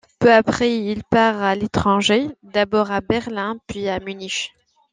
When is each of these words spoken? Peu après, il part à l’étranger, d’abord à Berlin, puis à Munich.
Peu 0.17 0.33
après, 0.33 0.79
il 0.83 1.03
part 1.03 1.43
à 1.43 1.53
l’étranger, 1.53 2.25
d’abord 2.41 2.89
à 2.89 3.01
Berlin, 3.01 3.57
puis 3.67 3.87
à 3.87 3.99
Munich. 3.99 4.51